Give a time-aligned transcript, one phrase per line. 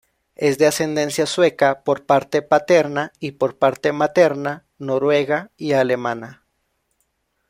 [0.35, 6.43] Es de ascendencia sueca por parte paterna y por parte materna noruega y alemana.